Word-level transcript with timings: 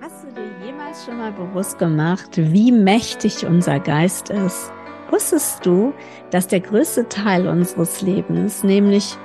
Hast 0.00 0.24
du 0.24 0.28
dir 0.32 0.66
jemals 0.66 1.04
schon 1.04 1.18
mal 1.18 1.32
bewusst 1.32 1.78
gemacht, 1.78 2.30
wie 2.36 2.72
mächtig 2.72 3.46
unser 3.46 3.80
Geist 3.80 4.30
ist? 4.30 4.72
Wusstest 5.10 5.66
du, 5.66 5.92
dass 6.30 6.46
der 6.46 6.60
größte 6.60 7.08
Teil 7.08 7.46
unseres 7.48 8.00
Lebens, 8.00 8.62
nämlich 8.62 9.16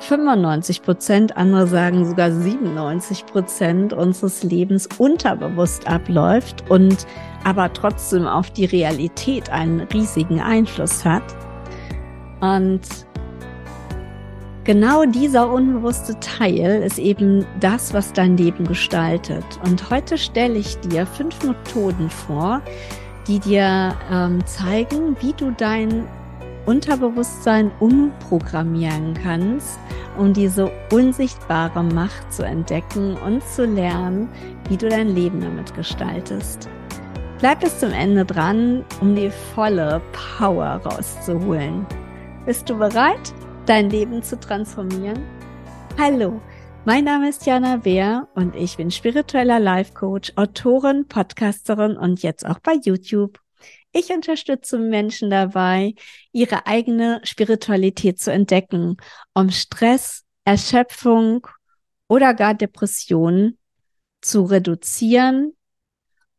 95 0.00 0.82
Prozent, 0.82 1.36
andere 1.36 1.66
sagen 1.66 2.06
sogar 2.06 2.30
97 2.30 3.26
Prozent 3.26 3.92
unseres 3.92 4.42
Lebens 4.42 4.88
unterbewusst 4.98 5.86
abläuft 5.86 6.68
und 6.70 7.06
aber 7.44 7.72
trotzdem 7.72 8.26
auf 8.26 8.50
die 8.50 8.64
Realität 8.64 9.50
einen 9.50 9.80
riesigen 9.80 10.40
Einfluss 10.40 11.04
hat? 11.04 11.22
Und 12.40 12.80
genau 14.70 15.04
dieser 15.04 15.52
unbewusste 15.52 16.14
Teil 16.20 16.84
ist 16.84 17.00
eben 17.00 17.44
das, 17.58 17.92
was 17.92 18.12
dein 18.12 18.36
Leben 18.36 18.68
gestaltet. 18.68 19.44
Und 19.64 19.90
heute 19.90 20.16
stelle 20.16 20.60
ich 20.60 20.78
dir 20.78 21.06
fünf 21.06 21.42
Methoden 21.42 22.08
vor, 22.08 22.62
die 23.26 23.40
dir 23.40 23.96
ähm, 24.12 24.46
zeigen, 24.46 25.16
wie 25.18 25.32
du 25.32 25.50
dein 25.50 26.06
Unterbewusstsein 26.66 27.72
umprogrammieren 27.80 29.14
kannst, 29.14 29.80
um 30.16 30.32
diese 30.32 30.70
unsichtbare 30.92 31.82
Macht 31.82 32.32
zu 32.32 32.44
entdecken 32.44 33.16
und 33.26 33.42
zu 33.42 33.64
lernen, 33.64 34.28
wie 34.68 34.76
du 34.76 34.88
dein 34.88 35.08
Leben 35.08 35.40
damit 35.40 35.74
gestaltest. 35.74 36.68
Bleib 37.40 37.58
bis 37.58 37.80
zum 37.80 37.90
Ende 37.90 38.24
dran, 38.24 38.84
um 39.00 39.16
die 39.16 39.32
volle 39.52 40.00
Power 40.38 40.80
rauszuholen. 40.84 41.84
Bist 42.46 42.70
du 42.70 42.78
bereit, 42.78 43.34
dein 43.70 43.88
Leben 43.88 44.20
zu 44.24 44.36
transformieren? 44.36 45.22
Hallo, 45.96 46.42
mein 46.84 47.04
Name 47.04 47.28
ist 47.28 47.46
Jana 47.46 47.76
Beer 47.76 48.26
und 48.34 48.56
ich 48.56 48.76
bin 48.76 48.90
spiritueller 48.90 49.60
Life 49.60 49.92
Coach, 49.94 50.32
Autorin, 50.34 51.06
Podcasterin 51.06 51.96
und 51.96 52.20
jetzt 52.20 52.44
auch 52.44 52.58
bei 52.58 52.72
YouTube. 52.82 53.38
Ich 53.92 54.10
unterstütze 54.10 54.76
Menschen 54.76 55.30
dabei, 55.30 55.94
ihre 56.32 56.66
eigene 56.66 57.20
Spiritualität 57.22 58.18
zu 58.18 58.32
entdecken, 58.32 58.96
um 59.34 59.50
Stress, 59.50 60.24
Erschöpfung 60.44 61.46
oder 62.08 62.34
gar 62.34 62.54
Depressionen 62.54 63.56
zu 64.20 64.46
reduzieren 64.46 65.52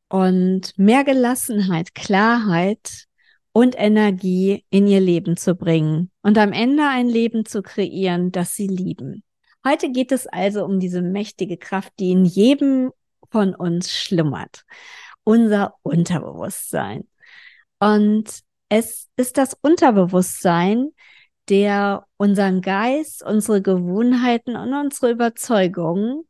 und 0.09 0.77
mehr 0.77 1.05
Gelassenheit, 1.05 1.95
Klarheit 1.95 3.07
und 3.53 3.75
Energie 3.77 4.65
in 4.69 4.87
ihr 4.87 5.01
Leben 5.01 5.37
zu 5.37 5.55
bringen 5.55 6.11
und 6.21 6.37
am 6.37 6.53
Ende 6.53 6.87
ein 6.87 7.07
Leben 7.07 7.45
zu 7.45 7.61
kreieren, 7.61 8.31
das 8.31 8.55
sie 8.55 8.67
lieben. 8.67 9.23
Heute 9.65 9.91
geht 9.91 10.11
es 10.11 10.25
also 10.25 10.65
um 10.65 10.79
diese 10.79 11.01
mächtige 11.01 11.57
Kraft, 11.57 11.93
die 11.99 12.11
in 12.11 12.25
jedem 12.25 12.91
von 13.29 13.53
uns 13.53 13.91
schlummert. 13.91 14.63
Unser 15.23 15.75
Unterbewusstsein. 15.83 17.07
Und 17.79 18.41
es 18.69 19.09
ist 19.17 19.37
das 19.37 19.55
Unterbewusstsein, 19.61 20.89
der 21.49 22.07
unseren 22.17 22.61
Geist, 22.61 23.23
unsere 23.23 23.61
Gewohnheiten 23.61 24.55
und 24.55 24.73
unsere 24.73 25.11
Überzeugungen 25.11 26.23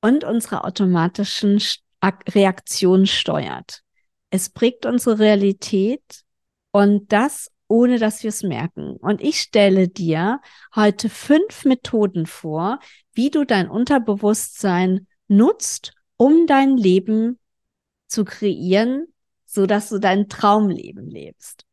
und 0.00 0.24
unsere 0.24 0.64
automatischen 0.64 1.60
Reaktionen 2.02 3.06
steuert. 3.06 3.82
Es 4.30 4.50
prägt 4.50 4.86
unsere 4.86 5.18
Realität 5.18 6.25
und 6.76 7.10
das 7.10 7.50
ohne 7.68 7.98
dass 7.98 8.22
wir 8.22 8.28
es 8.28 8.42
merken. 8.42 8.96
Und 8.96 9.22
ich 9.22 9.40
stelle 9.40 9.88
dir 9.88 10.40
heute 10.74 11.08
fünf 11.08 11.64
Methoden 11.64 12.26
vor, 12.26 12.80
wie 13.14 13.30
du 13.30 13.44
dein 13.44 13.70
Unterbewusstsein 13.70 15.06
nutzt, 15.26 15.94
um 16.18 16.46
dein 16.46 16.76
Leben 16.76 17.38
zu 18.08 18.26
kreieren, 18.26 19.06
so 19.46 19.66
dass 19.66 19.88
du 19.88 19.98
dein 19.98 20.28
Traumleben 20.28 21.08
lebst. 21.08 21.64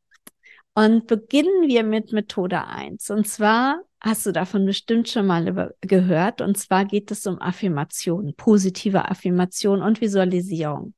Und 0.74 1.06
beginnen 1.06 1.68
wir 1.68 1.84
mit 1.84 2.14
Methode 2.14 2.66
eins. 2.66 3.10
Und 3.10 3.28
zwar 3.28 3.82
hast 4.00 4.26
du 4.26 4.32
davon 4.32 4.66
bestimmt 4.66 5.10
schon 5.10 5.28
mal 5.28 5.74
gehört. 5.82 6.40
Und 6.40 6.58
zwar 6.58 6.86
geht 6.86 7.12
es 7.12 7.28
um 7.28 7.42
Affirmation, 7.42 8.34
positive 8.36 9.12
Affirmation 9.12 9.84
und 9.84 10.00
Visualisierung. 10.00 10.94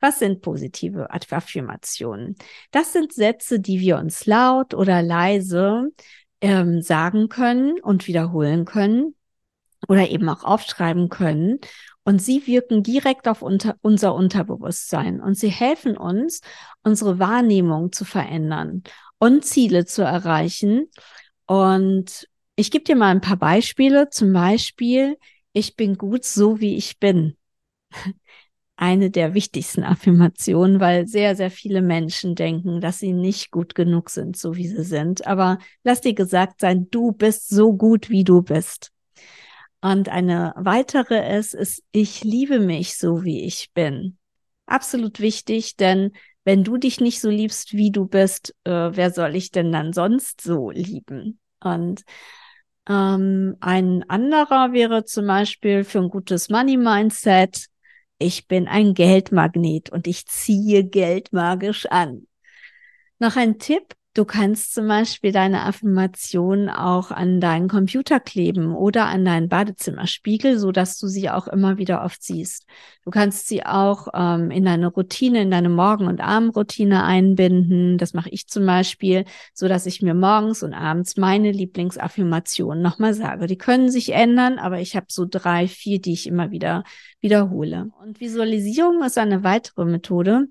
Was 0.00 0.18
sind 0.18 0.42
positive 0.42 1.10
Affirmationen? 1.10 2.36
Das 2.70 2.92
sind 2.92 3.12
Sätze, 3.12 3.60
die 3.60 3.80
wir 3.80 3.98
uns 3.98 4.26
laut 4.26 4.74
oder 4.74 5.02
leise 5.02 5.90
ähm, 6.40 6.82
sagen 6.82 7.28
können 7.28 7.80
und 7.80 8.06
wiederholen 8.06 8.64
können 8.64 9.14
oder 9.88 10.08
eben 10.10 10.28
auch 10.28 10.44
aufschreiben 10.44 11.08
können. 11.08 11.58
Und 12.04 12.22
sie 12.22 12.46
wirken 12.46 12.82
direkt 12.82 13.26
auf 13.26 13.42
unter, 13.42 13.76
unser 13.82 14.14
Unterbewusstsein 14.14 15.20
und 15.20 15.36
sie 15.36 15.48
helfen 15.48 15.96
uns, 15.96 16.40
unsere 16.84 17.18
Wahrnehmung 17.18 17.90
zu 17.90 18.04
verändern 18.04 18.84
und 19.18 19.44
Ziele 19.44 19.86
zu 19.86 20.02
erreichen. 20.02 20.88
Und 21.46 22.28
ich 22.54 22.70
gebe 22.70 22.84
dir 22.84 22.96
mal 22.96 23.10
ein 23.10 23.20
paar 23.20 23.36
Beispiele. 23.36 24.08
Zum 24.10 24.32
Beispiel, 24.32 25.18
ich 25.52 25.74
bin 25.74 25.98
gut 25.98 26.24
so, 26.24 26.60
wie 26.60 26.76
ich 26.76 26.98
bin 27.00 27.36
eine 28.76 29.10
der 29.10 29.34
wichtigsten 29.34 29.82
Affirmationen, 29.82 30.80
weil 30.80 31.06
sehr, 31.06 31.34
sehr 31.34 31.50
viele 31.50 31.82
Menschen 31.82 32.34
denken, 32.34 32.80
dass 32.80 32.98
sie 32.98 33.12
nicht 33.12 33.50
gut 33.50 33.74
genug 33.74 34.10
sind, 34.10 34.36
so 34.36 34.54
wie 34.54 34.68
sie 34.68 34.84
sind. 34.84 35.26
Aber 35.26 35.58
lass 35.82 36.02
dir 36.02 36.14
gesagt 36.14 36.60
sein, 36.60 36.88
du 36.90 37.12
bist 37.12 37.48
so 37.48 37.72
gut, 37.72 38.10
wie 38.10 38.24
du 38.24 38.42
bist. 38.42 38.92
Und 39.80 40.08
eine 40.08 40.52
weitere 40.56 41.36
ist, 41.38 41.54
ist, 41.54 41.82
ich 41.92 42.24
liebe 42.24 42.60
mich 42.60 42.96
so, 42.96 43.24
wie 43.24 43.44
ich 43.44 43.70
bin. 43.72 44.18
Absolut 44.66 45.20
wichtig, 45.20 45.76
denn 45.76 46.12
wenn 46.44 46.64
du 46.64 46.76
dich 46.76 47.00
nicht 47.00 47.20
so 47.20 47.30
liebst, 47.30 47.72
wie 47.72 47.90
du 47.90 48.06
bist, 48.06 48.54
äh, 48.64 48.70
wer 48.70 49.10
soll 49.10 49.36
ich 49.36 49.50
denn 49.50 49.72
dann 49.72 49.92
sonst 49.92 50.40
so 50.40 50.70
lieben? 50.70 51.40
Und 51.60 52.02
ähm, 52.88 53.56
ein 53.60 54.04
anderer 54.08 54.72
wäre 54.72 55.04
zum 55.04 55.26
Beispiel 55.26 55.84
für 55.84 56.00
ein 56.00 56.08
gutes 56.08 56.48
Money 56.50 56.76
Mindset, 56.76 57.66
ich 58.18 58.48
bin 58.48 58.68
ein 58.68 58.94
Geldmagnet 58.94 59.90
und 59.90 60.06
ich 60.06 60.26
ziehe 60.26 60.84
Geld 60.84 61.32
magisch 61.32 61.86
an. 61.86 62.26
Noch 63.18 63.36
ein 63.36 63.58
Tipp, 63.58 63.94
Du 64.16 64.24
kannst 64.24 64.72
zum 64.72 64.88
Beispiel 64.88 65.30
deine 65.30 65.64
Affirmation 65.64 66.70
auch 66.70 67.10
an 67.10 67.38
deinen 67.38 67.68
Computer 67.68 68.18
kleben 68.18 68.74
oder 68.74 69.04
an 69.04 69.26
deinen 69.26 69.50
Badezimmerspiegel, 69.50 70.58
so 70.58 70.72
dass 70.72 70.98
du 70.98 71.06
sie 71.06 71.28
auch 71.28 71.46
immer 71.46 71.76
wieder 71.76 72.02
oft 72.02 72.22
siehst. 72.22 72.64
Du 73.04 73.10
kannst 73.10 73.46
sie 73.46 73.66
auch 73.66 74.08
ähm, 74.14 74.50
in 74.50 74.64
deine 74.64 74.86
Routine, 74.86 75.42
in 75.42 75.50
deine 75.50 75.68
Morgen- 75.68 76.06
und 76.06 76.22
Abendroutine 76.22 77.04
einbinden. 77.04 77.98
Das 77.98 78.14
mache 78.14 78.30
ich 78.30 78.46
zum 78.46 78.64
Beispiel, 78.64 79.26
so 79.52 79.68
dass 79.68 79.84
ich 79.84 80.00
mir 80.00 80.14
morgens 80.14 80.62
und 80.62 80.72
abends 80.72 81.18
meine 81.18 81.52
Lieblingsaffirmationen 81.52 82.82
nochmal 82.82 83.12
sage. 83.12 83.46
Die 83.46 83.58
können 83.58 83.90
sich 83.90 84.14
ändern, 84.14 84.58
aber 84.58 84.80
ich 84.80 84.96
habe 84.96 85.08
so 85.10 85.26
drei, 85.28 85.68
vier, 85.68 86.00
die 86.00 86.14
ich 86.14 86.26
immer 86.26 86.50
wieder 86.50 86.84
wiederhole. 87.20 87.90
Und 88.00 88.18
Visualisierung 88.18 89.02
ist 89.02 89.18
eine 89.18 89.44
weitere 89.44 89.84
Methode, 89.84 90.46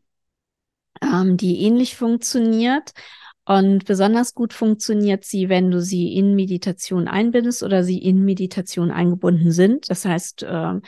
ähm, 1.01 1.35
die 1.35 1.63
ähnlich 1.63 1.95
funktioniert. 1.95 2.93
Und 3.45 3.85
besonders 3.85 4.33
gut 4.33 4.53
funktioniert 4.53 5.23
sie, 5.23 5.49
wenn 5.49 5.69
du 5.69 5.79
sie 5.79 6.15
in 6.15 6.33
Meditation 6.35 7.07
einbindest 7.07 7.61
oder 7.61 7.83
sie 7.83 7.99
in 7.99 8.25
Meditation 8.25 8.89
eingebunden 8.89 9.51
sind. 9.51 9.89
Das 9.89 10.03
heißt, 10.03 10.43
äh, 10.43 10.79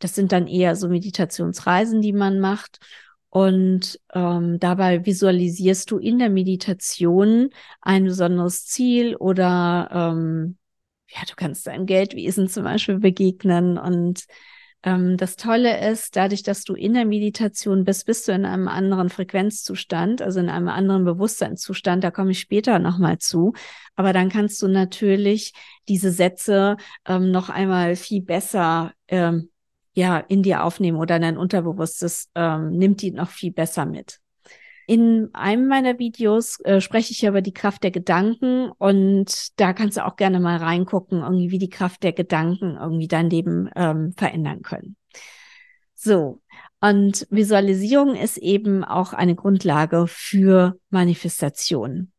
das 0.00 0.14
sind 0.14 0.32
dann 0.32 0.48
eher 0.48 0.74
so 0.74 0.88
Meditationsreisen, 0.88 2.00
die 2.00 2.12
man 2.12 2.40
macht. 2.40 2.80
Und 3.28 4.00
ähm, 4.12 4.58
dabei 4.58 5.06
visualisierst 5.06 5.88
du 5.92 5.98
in 5.98 6.18
der 6.18 6.30
Meditation 6.30 7.50
ein 7.80 8.04
besonderes 8.04 8.66
Ziel 8.66 9.14
oder 9.14 9.88
ähm, 9.92 10.56
ja, 11.06 11.20
du 11.28 11.34
kannst 11.36 11.66
deinem 11.68 11.86
Geldwesen 11.86 12.48
zum 12.48 12.64
Beispiel 12.64 12.98
begegnen 12.98 13.78
und 13.78 14.24
ähm, 14.82 15.16
das 15.16 15.36
Tolle 15.36 15.90
ist, 15.90 16.16
dadurch, 16.16 16.42
dass 16.42 16.64
du 16.64 16.74
in 16.74 16.94
der 16.94 17.04
Meditation 17.04 17.84
bist, 17.84 18.06
bist 18.06 18.26
du 18.28 18.32
in 18.32 18.44
einem 18.44 18.68
anderen 18.68 19.10
Frequenzzustand, 19.10 20.22
also 20.22 20.40
in 20.40 20.48
einem 20.48 20.68
anderen 20.68 21.04
Bewusstseinszustand. 21.04 22.02
Da 22.02 22.10
komme 22.10 22.30
ich 22.30 22.40
später 22.40 22.78
nochmal 22.78 23.18
zu. 23.18 23.52
Aber 23.96 24.12
dann 24.12 24.30
kannst 24.30 24.62
du 24.62 24.68
natürlich 24.68 25.52
diese 25.88 26.10
Sätze 26.10 26.76
ähm, 27.06 27.30
noch 27.30 27.50
einmal 27.50 27.96
viel 27.96 28.22
besser 28.22 28.92
ähm, 29.08 29.50
ja 29.92 30.18
in 30.18 30.42
dir 30.42 30.64
aufnehmen 30.64 30.98
oder 30.98 31.18
dein 31.18 31.36
Unterbewusstes 31.36 32.30
ähm, 32.34 32.70
nimmt 32.70 33.02
die 33.02 33.10
noch 33.10 33.30
viel 33.30 33.52
besser 33.52 33.86
mit. 33.86 34.19
In 34.90 35.30
einem 35.34 35.68
meiner 35.68 36.00
Videos 36.00 36.58
äh, 36.64 36.80
spreche 36.80 37.12
ich 37.12 37.22
über 37.22 37.42
die 37.42 37.54
Kraft 37.54 37.84
der 37.84 37.92
Gedanken 37.92 38.72
und 38.76 39.60
da 39.60 39.72
kannst 39.72 39.96
du 39.96 40.04
auch 40.04 40.16
gerne 40.16 40.40
mal 40.40 40.56
reingucken, 40.56 41.22
irgendwie 41.22 41.52
wie 41.52 41.58
die 41.58 41.70
Kraft 41.70 42.02
der 42.02 42.12
Gedanken 42.12 42.76
irgendwie 42.76 43.06
dein 43.06 43.30
Leben 43.30 43.70
ähm, 43.76 44.14
verändern 44.16 44.62
können. 44.62 44.96
So. 45.94 46.42
Und 46.80 47.24
Visualisierung 47.30 48.16
ist 48.16 48.36
eben 48.36 48.82
auch 48.82 49.12
eine 49.12 49.36
Grundlage 49.36 50.06
für 50.08 50.76
Manifestation. 50.88 52.10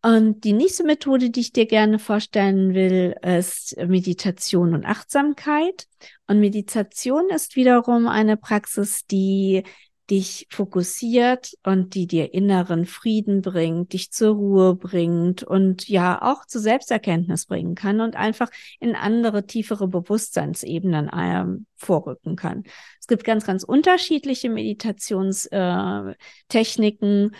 Und 0.00 0.44
die 0.44 0.54
nächste 0.54 0.82
Methode, 0.82 1.28
die 1.28 1.40
ich 1.40 1.52
dir 1.52 1.66
gerne 1.66 1.98
vorstellen 1.98 2.72
will, 2.72 3.16
ist 3.20 3.76
Meditation 3.76 4.72
und 4.72 4.86
Achtsamkeit. 4.86 5.88
Und 6.26 6.40
Meditation 6.40 7.28
ist 7.28 7.54
wiederum 7.54 8.08
eine 8.08 8.38
Praxis, 8.38 9.04
die 9.04 9.62
dich 10.10 10.46
fokussiert 10.50 11.54
und 11.64 11.94
die 11.94 12.06
dir 12.06 12.32
inneren 12.32 12.86
Frieden 12.86 13.42
bringt, 13.42 13.92
dich 13.92 14.12
zur 14.12 14.36
Ruhe 14.36 14.76
bringt 14.76 15.42
und 15.42 15.88
ja 15.88 16.22
auch 16.22 16.46
zur 16.46 16.60
Selbsterkenntnis 16.60 17.46
bringen 17.46 17.74
kann 17.74 18.00
und 18.00 18.14
einfach 18.14 18.48
in 18.78 18.94
andere, 18.94 19.46
tiefere 19.46 19.88
Bewusstseinsebenen 19.88 21.08
äh, 21.08 21.44
vorrücken 21.74 22.36
kann. 22.36 22.62
Es 23.00 23.08
gibt 23.08 23.24
ganz, 23.24 23.44
ganz 23.44 23.64
unterschiedliche 23.64 24.48
Meditationstechniken 24.48 27.32
äh, 27.32 27.36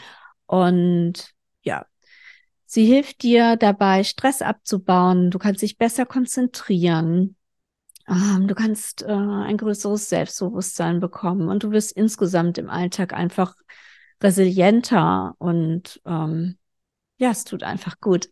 und 0.47 1.31
ja, 1.63 1.87
sie 2.65 2.85
hilft 2.85 3.23
dir 3.23 3.55
dabei, 3.57 4.03
Stress 4.03 4.43
abzubauen. 4.43 5.31
Du 5.31 5.39
kannst 5.39 5.63
dich 5.63 5.79
besser 5.79 6.05
konzentrieren. 6.05 7.36
Ähm, 8.09 8.47
du 8.47 8.55
kannst 8.55 9.03
äh, 9.03 9.07
ein 9.07 9.57
größeres 9.57 10.09
Selbstbewusstsein 10.09 11.01
bekommen 11.01 11.49
und 11.49 11.63
du 11.63 11.71
wirst 11.71 11.93
insgesamt 11.93 12.59
im 12.59 12.71
Alltag 12.71 13.13
einfach 13.13 13.55
resilienter 14.23 15.35
und 15.39 16.01
ähm, 16.07 16.57
ja, 17.19 17.31
es 17.31 17.45
tut 17.45 17.63
einfach 17.63 18.01
gut. 18.01 18.31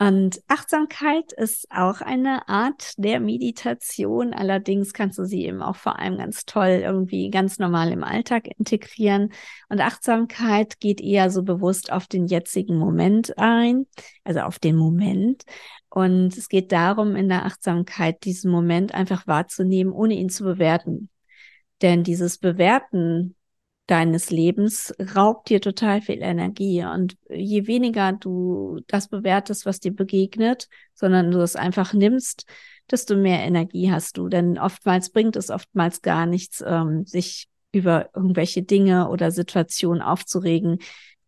Und 0.00 0.40
Achtsamkeit 0.48 1.30
ist 1.34 1.70
auch 1.70 2.00
eine 2.00 2.48
Art 2.48 2.94
der 2.96 3.20
Meditation. 3.20 4.32
Allerdings 4.32 4.94
kannst 4.94 5.18
du 5.18 5.26
sie 5.26 5.44
eben 5.44 5.60
auch 5.60 5.76
vor 5.76 5.98
allem 5.98 6.16
ganz 6.16 6.46
toll 6.46 6.80
irgendwie 6.82 7.28
ganz 7.28 7.58
normal 7.58 7.92
im 7.92 8.02
Alltag 8.02 8.48
integrieren. 8.58 9.30
Und 9.68 9.82
Achtsamkeit 9.82 10.80
geht 10.80 11.02
eher 11.02 11.28
so 11.28 11.42
bewusst 11.42 11.92
auf 11.92 12.06
den 12.06 12.28
jetzigen 12.28 12.78
Moment 12.78 13.36
ein, 13.36 13.86
also 14.24 14.40
auf 14.40 14.58
den 14.58 14.76
Moment. 14.76 15.42
Und 15.90 16.34
es 16.34 16.48
geht 16.48 16.72
darum, 16.72 17.14
in 17.14 17.28
der 17.28 17.44
Achtsamkeit 17.44 18.24
diesen 18.24 18.50
Moment 18.50 18.94
einfach 18.94 19.26
wahrzunehmen, 19.26 19.92
ohne 19.92 20.14
ihn 20.14 20.30
zu 20.30 20.44
bewerten. 20.44 21.10
Denn 21.82 22.04
dieses 22.04 22.38
Bewerten 22.38 23.36
deines 23.90 24.30
Lebens 24.30 24.94
raubt 25.16 25.48
dir 25.48 25.60
total 25.60 26.00
viel 26.00 26.22
Energie. 26.22 26.84
Und 26.84 27.16
je 27.28 27.66
weniger 27.66 28.12
du 28.12 28.78
das 28.86 29.08
bewertest, 29.08 29.66
was 29.66 29.80
dir 29.80 29.92
begegnet, 29.92 30.68
sondern 30.94 31.32
du 31.32 31.40
es 31.40 31.56
einfach 31.56 31.92
nimmst, 31.92 32.46
desto 32.88 33.16
mehr 33.16 33.40
Energie 33.40 33.90
hast 33.90 34.16
du. 34.16 34.28
Denn 34.28 34.58
oftmals 34.58 35.10
bringt 35.10 35.34
es 35.34 35.50
oftmals 35.50 36.02
gar 36.02 36.26
nichts, 36.26 36.62
ähm, 36.64 37.04
sich 37.04 37.48
über 37.72 38.10
irgendwelche 38.14 38.62
Dinge 38.62 39.08
oder 39.08 39.32
Situationen 39.32 40.02
aufzuregen. 40.02 40.78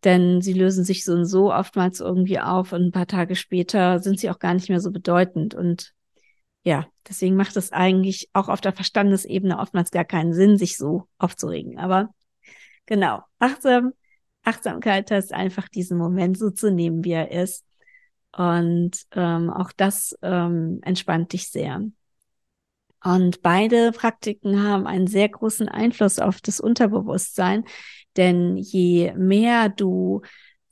Denn 0.05 0.41
sie 0.41 0.53
lösen 0.53 0.85
sich 0.85 1.03
so 1.03 1.13
und 1.13 1.25
so 1.25 1.53
oftmals 1.53 1.99
irgendwie 1.99 2.39
auf 2.39 2.71
und 2.71 2.83
ein 2.83 2.91
paar 2.91 3.07
Tage 3.07 3.35
später 3.35 3.99
sind 3.99 4.19
sie 4.19 4.29
auch 4.29 4.39
gar 4.39 4.53
nicht 4.53 4.69
mehr 4.69 4.79
so 4.79 4.91
bedeutend. 4.91 5.53
Und 5.53 5.93
ja, 6.63 6.87
deswegen 7.09 7.35
macht 7.35 7.57
es 7.57 7.73
eigentlich 7.73 8.29
auch 8.31 8.47
auf 8.47 8.61
der 8.61 8.71
Verstandesebene 8.73 9.59
oftmals 9.59 9.91
gar 9.91 10.05
keinen 10.05 10.33
Sinn, 10.33 10.57
sich 10.57 10.77
so 10.77 11.07
aufzuregen. 11.17 11.77
Aber 11.77 12.13
Genau. 12.85 13.23
Achtsam, 13.39 13.93
Achtsamkeit 14.43 15.11
heißt 15.11 15.33
einfach 15.33 15.67
diesen 15.69 15.97
Moment 15.97 16.37
so 16.37 16.49
zu 16.49 16.71
nehmen, 16.71 17.03
wie 17.03 17.11
er 17.11 17.31
ist. 17.31 17.65
Und 18.35 18.97
ähm, 19.11 19.49
auch 19.49 19.71
das 19.71 20.17
ähm, 20.21 20.79
entspannt 20.83 21.33
dich 21.33 21.49
sehr. 21.49 21.81
Und 23.03 23.41
beide 23.41 23.91
Praktiken 23.91 24.63
haben 24.63 24.87
einen 24.87 25.07
sehr 25.07 25.29
großen 25.29 25.67
Einfluss 25.67 26.19
auf 26.19 26.39
das 26.41 26.59
Unterbewusstsein, 26.59 27.65
denn 28.15 28.55
je 28.57 29.13
mehr 29.15 29.69
du 29.69 30.21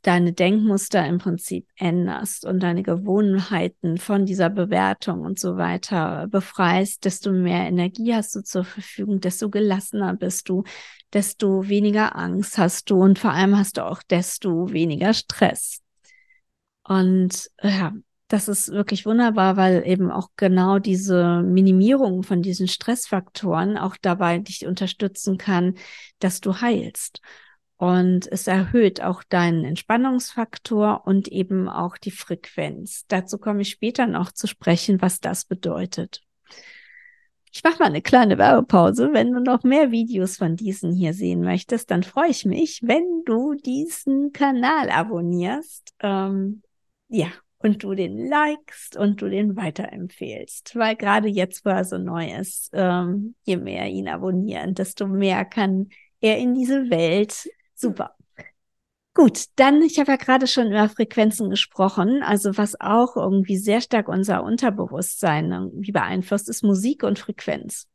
deine 0.01 0.33
Denkmuster 0.33 1.05
im 1.05 1.19
Prinzip 1.19 1.67
änderst 1.75 2.45
und 2.45 2.61
deine 2.61 2.83
Gewohnheiten 2.83 3.97
von 3.97 4.25
dieser 4.25 4.49
Bewertung 4.49 5.21
und 5.21 5.39
so 5.39 5.57
weiter 5.57 6.27
befreist, 6.27 7.05
desto 7.05 7.31
mehr 7.31 7.67
Energie 7.67 8.13
hast 8.13 8.35
du 8.35 8.41
zur 8.43 8.63
Verfügung, 8.63 9.19
desto 9.19 9.49
gelassener 9.49 10.15
bist 10.15 10.49
du, 10.49 10.63
desto 11.13 11.67
weniger 11.67 12.15
Angst 12.15 12.57
hast 12.57 12.89
du 12.89 13.01
und 13.01 13.19
vor 13.19 13.31
allem 13.31 13.57
hast 13.57 13.77
du 13.77 13.85
auch 13.85 14.01
desto 14.03 14.71
weniger 14.71 15.13
Stress. 15.13 15.81
Und 16.83 17.49
ja, 17.61 17.93
das 18.27 18.47
ist 18.47 18.71
wirklich 18.71 19.05
wunderbar, 19.05 19.57
weil 19.57 19.83
eben 19.85 20.09
auch 20.09 20.29
genau 20.37 20.79
diese 20.79 21.41
Minimierung 21.43 22.23
von 22.23 22.41
diesen 22.41 22.67
Stressfaktoren 22.67 23.77
auch 23.77 23.97
dabei 24.01 24.39
dich 24.39 24.65
unterstützen 24.65 25.37
kann, 25.37 25.75
dass 26.19 26.39
du 26.39 26.61
heilst. 26.61 27.21
Und 27.81 28.31
es 28.31 28.45
erhöht 28.45 29.01
auch 29.01 29.23
deinen 29.23 29.65
Entspannungsfaktor 29.65 31.01
und 31.07 31.29
eben 31.29 31.67
auch 31.67 31.97
die 31.97 32.11
Frequenz. 32.11 33.05
Dazu 33.07 33.39
komme 33.39 33.63
ich 33.63 33.71
später 33.71 34.05
noch 34.05 34.31
zu 34.31 34.45
sprechen, 34.45 35.01
was 35.01 35.19
das 35.19 35.45
bedeutet. 35.45 36.21
Ich 37.51 37.63
mache 37.63 37.79
mal 37.79 37.87
eine 37.87 38.03
kleine 38.03 38.37
Werbepause. 38.37 39.09
Wenn 39.13 39.31
du 39.31 39.39
noch 39.39 39.63
mehr 39.63 39.89
Videos 39.89 40.37
von 40.37 40.55
diesen 40.55 40.93
hier 40.93 41.15
sehen 41.15 41.41
möchtest, 41.41 41.89
dann 41.89 42.03
freue 42.03 42.29
ich 42.29 42.45
mich, 42.45 42.81
wenn 42.83 43.23
du 43.25 43.55
diesen 43.55 44.31
Kanal 44.31 44.91
abonnierst. 44.91 45.95
Ähm, 46.01 46.61
ja, 47.07 47.29
und 47.57 47.81
du 47.81 47.95
den 47.95 48.27
likest 48.27 48.95
und 48.95 49.23
du 49.23 49.27
den 49.27 49.55
weiterempfehlst. 49.55 50.75
Weil 50.75 50.95
gerade 50.95 51.29
jetzt, 51.29 51.65
wo 51.65 51.71
er 51.71 51.83
so 51.83 51.97
neu 51.97 52.31
ist, 52.31 52.69
ähm, 52.73 53.33
je 53.41 53.57
mehr 53.57 53.87
ihn 53.87 54.07
abonnieren, 54.07 54.75
desto 54.75 55.07
mehr 55.07 55.45
kann 55.45 55.89
er 56.19 56.37
in 56.37 56.53
diese 56.53 56.91
Welt 56.91 57.49
Super. 57.81 58.15
Gut, 59.13 59.45
dann, 59.57 59.81
ich 59.81 59.99
habe 59.99 60.11
ja 60.11 60.17
gerade 60.17 60.47
schon 60.47 60.67
über 60.67 60.87
Frequenzen 60.87 61.49
gesprochen, 61.49 62.21
also 62.23 62.57
was 62.57 62.79
auch 62.79 63.17
irgendwie 63.17 63.57
sehr 63.57 63.81
stark 63.81 64.07
unser 64.07 64.43
Unterbewusstsein 64.43 65.51
irgendwie 65.51 65.91
beeinflusst, 65.91 66.47
ist 66.47 66.63
Musik 66.63 67.03
und 67.03 67.19
Frequenz. 67.19 67.87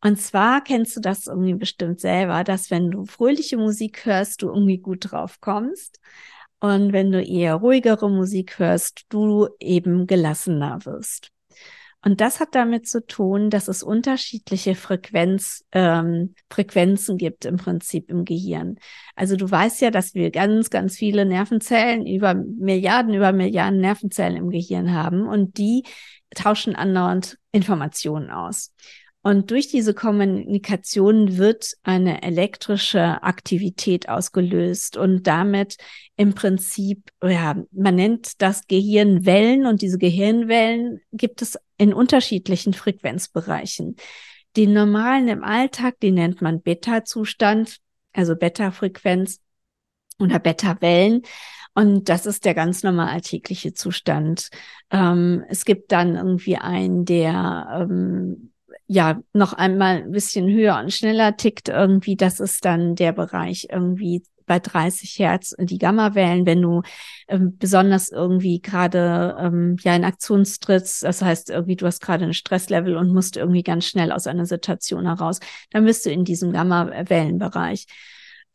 Und 0.00 0.18
zwar 0.20 0.64
kennst 0.64 0.96
du 0.96 1.00
das 1.00 1.26
irgendwie 1.26 1.54
bestimmt 1.54 2.00
selber, 2.00 2.42
dass 2.42 2.70
wenn 2.70 2.90
du 2.90 3.04
fröhliche 3.04 3.58
Musik 3.58 4.06
hörst, 4.06 4.42
du 4.42 4.48
irgendwie 4.48 4.78
gut 4.78 5.12
drauf 5.12 5.40
kommst. 5.40 6.00
Und 6.60 6.92
wenn 6.92 7.12
du 7.12 7.22
eher 7.22 7.56
ruhigere 7.56 8.10
Musik 8.10 8.58
hörst, 8.58 9.04
du 9.10 9.48
eben 9.60 10.06
gelassener 10.06 10.84
wirst. 10.86 11.32
Und 12.08 12.22
das 12.22 12.40
hat 12.40 12.54
damit 12.54 12.88
zu 12.88 13.06
tun, 13.06 13.50
dass 13.50 13.68
es 13.68 13.82
unterschiedliche 13.82 14.74
Frequenz, 14.74 15.66
ähm, 15.72 16.34
Frequenzen 16.48 17.18
gibt 17.18 17.44
im 17.44 17.58
Prinzip 17.58 18.08
im 18.08 18.24
Gehirn. 18.24 18.78
Also 19.14 19.36
du 19.36 19.50
weißt 19.50 19.82
ja, 19.82 19.90
dass 19.90 20.14
wir 20.14 20.30
ganz, 20.30 20.70
ganz 20.70 20.96
viele 20.96 21.26
Nervenzellen 21.26 22.06
über 22.06 22.32
Milliarden, 22.32 23.12
über 23.12 23.32
Milliarden 23.32 23.80
Nervenzellen 23.80 24.36
im 24.38 24.48
Gehirn 24.48 24.94
haben 24.94 25.28
und 25.28 25.58
die 25.58 25.82
tauschen 26.34 26.74
andauernd 26.74 27.36
Informationen 27.52 28.30
aus. 28.30 28.72
Und 29.22 29.50
durch 29.50 29.68
diese 29.68 29.94
Kommunikation 29.94 31.36
wird 31.38 31.74
eine 31.82 32.22
elektrische 32.22 33.22
Aktivität 33.22 34.08
ausgelöst 34.08 34.96
und 34.96 35.26
damit 35.26 35.76
im 36.16 36.34
Prinzip, 36.34 37.10
ja, 37.22 37.56
man 37.72 37.94
nennt 37.96 38.40
das 38.40 38.66
Gehirnwellen 38.68 39.66
und 39.66 39.82
diese 39.82 39.98
Gehirnwellen 39.98 41.00
gibt 41.12 41.42
es 41.42 41.58
in 41.78 41.92
unterschiedlichen 41.92 42.74
Frequenzbereichen. 42.74 43.96
Die 44.56 44.66
normalen 44.66 45.28
im 45.28 45.44
Alltag, 45.44 45.96
die 46.00 46.12
nennt 46.12 46.40
man 46.40 46.62
Beta-Zustand, 46.62 47.78
also 48.12 48.36
Beta-Frequenz 48.36 49.40
oder 50.20 50.38
Beta-Wellen. 50.38 51.22
Und 51.74 52.08
das 52.08 52.24
ist 52.24 52.44
der 52.44 52.54
ganz 52.54 52.82
normal 52.82 53.08
alltägliche 53.08 53.72
Zustand. 53.72 54.48
Ähm, 54.90 55.44
es 55.48 55.64
gibt 55.64 55.92
dann 55.92 56.16
irgendwie 56.16 56.56
einen, 56.56 57.04
der 57.04 57.86
ähm, 57.88 58.52
ja 58.88 59.20
noch 59.32 59.52
einmal 59.52 59.98
ein 59.98 60.10
bisschen 60.10 60.48
höher 60.48 60.78
und 60.80 60.92
schneller 60.92 61.36
tickt 61.36 61.68
irgendwie. 61.68 62.16
Das 62.16 62.40
ist 62.40 62.64
dann 62.64 62.96
der 62.96 63.12
Bereich 63.12 63.68
irgendwie 63.70 64.22
bei 64.46 64.58
30 64.58 65.18
Hertz 65.18 65.54
die 65.58 65.78
Gammawellen, 65.78 66.46
wenn 66.46 66.62
du 66.62 66.82
ähm, 67.28 67.58
besonders 67.58 68.08
irgendwie 68.08 68.60
gerade 68.60 69.36
ähm, 69.38 69.76
ja 69.82 69.94
in 69.94 70.04
Aktion 70.04 70.44
trittst, 70.44 71.04
das 71.04 71.20
heißt 71.20 71.50
irgendwie 71.50 71.76
du 71.76 71.86
hast 71.86 72.00
gerade 72.00 72.24
ein 72.24 72.32
Stresslevel 72.32 72.96
und 72.96 73.12
musst 73.12 73.36
irgendwie 73.36 73.62
ganz 73.62 73.84
schnell 73.84 74.10
aus 74.10 74.26
einer 74.26 74.46
Situation 74.46 75.04
heraus, 75.04 75.38
dann 75.70 75.84
bist 75.84 76.06
du 76.06 76.10
in 76.10 76.24
diesem 76.24 76.52
Gammawellenbereich. 76.52 77.86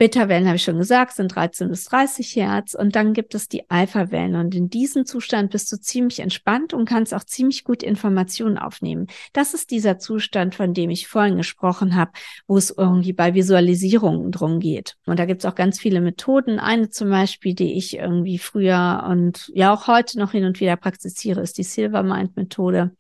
Beta-Wellen, 0.03 0.47
habe 0.47 0.57
ich 0.57 0.63
schon 0.63 0.79
gesagt, 0.79 1.13
sind 1.13 1.33
13 1.33 1.69
bis 1.69 1.85
30 1.85 2.35
Hertz. 2.35 2.73
Und 2.73 2.93
dann 2.93 3.13
gibt 3.13 3.35
es 3.35 3.47
die 3.47 3.69
Alpha-Wellen. 3.69 4.35
Und 4.35 4.53
in 4.53 4.69
diesem 4.69 5.05
Zustand 5.05 5.51
bist 5.51 5.71
du 5.71 5.79
ziemlich 5.79 6.19
entspannt 6.19 6.73
und 6.73 6.83
kannst 6.83 7.13
auch 7.13 7.23
ziemlich 7.23 7.63
gut 7.63 7.81
Informationen 7.81 8.57
aufnehmen. 8.57 9.07
Das 9.31 9.53
ist 9.53 9.71
dieser 9.71 9.99
Zustand, 9.99 10.55
von 10.55 10.73
dem 10.73 10.89
ich 10.89 11.07
vorhin 11.07 11.37
gesprochen 11.37 11.95
habe, 11.95 12.11
wo 12.47 12.57
es 12.57 12.69
irgendwie 12.69 13.13
bei 13.13 13.33
Visualisierungen 13.33 14.29
drum 14.33 14.59
geht. 14.59 14.97
Und 15.05 15.19
da 15.19 15.25
gibt 15.25 15.41
es 15.41 15.49
auch 15.49 15.55
ganz 15.55 15.79
viele 15.79 16.01
Methoden. 16.01 16.59
Eine 16.59 16.89
zum 16.89 17.09
Beispiel, 17.09 17.53
die 17.53 17.77
ich 17.77 17.95
irgendwie 17.95 18.39
früher 18.39 19.05
und 19.09 19.49
ja 19.53 19.73
auch 19.73 19.87
heute 19.87 20.19
noch 20.19 20.31
hin 20.31 20.43
und 20.43 20.59
wieder 20.59 20.75
praktiziere, 20.75 21.39
ist 21.39 21.57
die 21.57 21.63
Silver 21.63 22.03
Mind 22.03 22.35
Methode. 22.35 22.91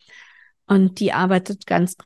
Und 0.67 1.01
die 1.01 1.11
arbeitet 1.11 1.67
ganz, 1.67 1.97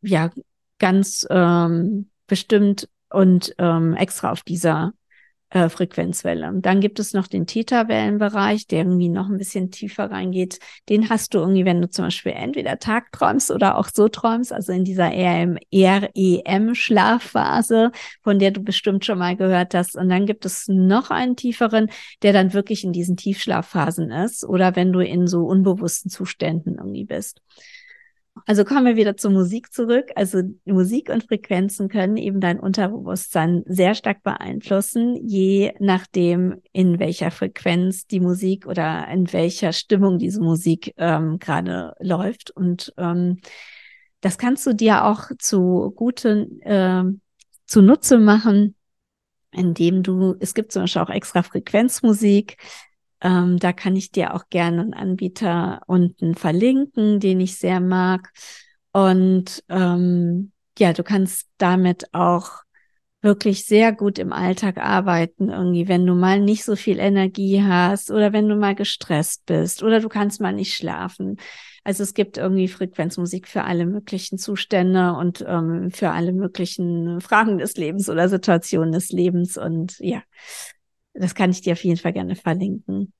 ja, 0.00 0.30
ganz 0.78 1.26
ähm, 1.28 2.08
bestimmt 2.26 2.88
und 3.12 3.54
ähm, 3.58 3.94
extra 3.94 4.30
auf 4.30 4.42
dieser 4.42 4.92
äh, 5.52 5.68
Frequenzwelle. 5.68 6.50
Dann 6.56 6.80
gibt 6.80 6.98
es 6.98 7.12
noch 7.12 7.26
den 7.26 7.46
Theta-Wellenbereich, 7.46 8.66
der 8.66 8.78
irgendwie 8.80 9.10
noch 9.10 9.28
ein 9.28 9.36
bisschen 9.36 9.70
tiefer 9.70 10.10
reingeht. 10.10 10.58
Den 10.88 11.10
hast 11.10 11.34
du 11.34 11.40
irgendwie, 11.40 11.66
wenn 11.66 11.82
du 11.82 11.90
zum 11.90 12.06
Beispiel 12.06 12.32
entweder 12.32 12.78
tagträumst 12.78 13.50
oder 13.50 13.76
auch 13.76 13.88
so 13.92 14.08
träumst, 14.08 14.50
also 14.52 14.72
in 14.72 14.84
dieser 14.84 15.10
REM-Schlafphase, 15.10 17.92
von 18.22 18.38
der 18.38 18.52
du 18.52 18.62
bestimmt 18.62 19.04
schon 19.04 19.18
mal 19.18 19.36
gehört 19.36 19.74
hast. 19.74 19.94
Und 19.94 20.08
dann 20.08 20.24
gibt 20.24 20.46
es 20.46 20.68
noch 20.68 21.10
einen 21.10 21.36
tieferen, 21.36 21.90
der 22.22 22.32
dann 22.32 22.54
wirklich 22.54 22.84
in 22.84 22.92
diesen 22.92 23.18
Tiefschlafphasen 23.18 24.10
ist 24.10 24.44
oder 24.44 24.74
wenn 24.74 24.90
du 24.92 25.00
in 25.00 25.26
so 25.26 25.44
unbewussten 25.44 26.10
Zuständen 26.10 26.76
irgendwie 26.78 27.04
bist. 27.04 27.42
Also 28.46 28.64
kommen 28.64 28.86
wir 28.86 28.96
wieder 28.96 29.16
zur 29.16 29.30
Musik 29.30 29.72
zurück. 29.72 30.10
Also 30.16 30.42
Musik 30.64 31.10
und 31.10 31.24
Frequenzen 31.24 31.88
können 31.88 32.16
eben 32.16 32.40
dein 32.40 32.58
Unterbewusstsein 32.58 33.62
sehr 33.66 33.94
stark 33.94 34.22
beeinflussen, 34.22 35.16
je 35.16 35.74
nachdem, 35.78 36.60
in 36.72 36.98
welcher 36.98 37.30
Frequenz 37.30 38.06
die 38.06 38.20
Musik 38.20 38.66
oder 38.66 39.06
in 39.08 39.32
welcher 39.32 39.72
Stimmung 39.72 40.18
diese 40.18 40.40
Musik 40.40 40.94
ähm, 40.96 41.38
gerade 41.38 41.94
läuft. 42.00 42.50
Und 42.50 42.92
ähm, 42.96 43.38
das 44.22 44.38
kannst 44.38 44.66
du 44.66 44.72
dir 44.72 45.04
auch 45.04 45.30
zu 45.38 45.92
guten, 45.94 46.60
äh, 46.62 47.04
zunutze 47.66 48.18
machen, 48.18 48.74
indem 49.50 50.02
du, 50.02 50.36
es 50.40 50.54
gibt 50.54 50.72
zum 50.72 50.82
Beispiel 50.82 51.02
auch 51.02 51.10
extra 51.10 51.42
Frequenzmusik, 51.42 52.56
ähm, 53.22 53.58
da 53.58 53.72
kann 53.72 53.96
ich 53.96 54.10
dir 54.10 54.34
auch 54.34 54.48
gerne 54.50 54.82
einen 54.82 54.94
Anbieter 54.94 55.80
unten 55.86 56.34
verlinken, 56.34 57.20
den 57.20 57.40
ich 57.40 57.56
sehr 57.56 57.80
mag. 57.80 58.32
Und 58.92 59.64
ähm, 59.68 60.52
ja, 60.78 60.92
du 60.92 61.02
kannst 61.02 61.48
damit 61.56 62.12
auch 62.12 62.62
wirklich 63.22 63.64
sehr 63.64 63.92
gut 63.92 64.18
im 64.18 64.32
Alltag 64.32 64.78
arbeiten, 64.78 65.48
irgendwie, 65.48 65.86
wenn 65.86 66.04
du 66.04 66.14
mal 66.14 66.40
nicht 66.40 66.64
so 66.64 66.74
viel 66.74 66.98
Energie 66.98 67.62
hast 67.62 68.10
oder 68.10 68.32
wenn 68.32 68.48
du 68.48 68.56
mal 68.56 68.74
gestresst 68.74 69.46
bist 69.46 69.84
oder 69.84 70.00
du 70.00 70.08
kannst 70.08 70.40
mal 70.40 70.52
nicht 70.52 70.74
schlafen. 70.74 71.36
Also 71.84 72.02
es 72.02 72.14
gibt 72.14 72.36
irgendwie 72.36 72.66
Frequenzmusik 72.66 73.46
für 73.46 73.62
alle 73.62 73.86
möglichen 73.86 74.38
Zustände 74.38 75.12
und 75.14 75.44
ähm, 75.46 75.90
für 75.92 76.10
alle 76.10 76.32
möglichen 76.32 77.20
Fragen 77.20 77.58
des 77.58 77.76
Lebens 77.76 78.08
oder 78.08 78.28
Situationen 78.28 78.90
des 78.90 79.10
Lebens. 79.10 79.56
Und 79.56 79.98
ja, 80.00 80.22
das 81.14 81.34
kann 81.34 81.50
ich 81.50 81.62
dir 81.62 81.72
auf 81.72 81.84
jeden 81.84 81.98
Fall 81.98 82.12
gerne 82.12 82.36
verlinken. 82.36 83.12